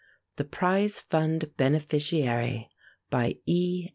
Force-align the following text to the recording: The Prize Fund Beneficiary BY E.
The 0.37 0.45
Prize 0.45 0.99
Fund 0.99 1.55
Beneficiary 1.57 2.69
BY 3.11 3.35
E. 3.45 3.89